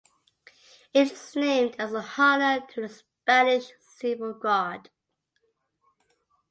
It 0.95 1.11
is 1.11 1.35
named 1.35 1.75
as 1.77 1.93
an 1.93 2.03
honour 2.17 2.65
to 2.71 2.81
the 2.81 2.89
Spanish 2.89 3.69
Civil 3.79 4.33
Guard. 4.33 4.89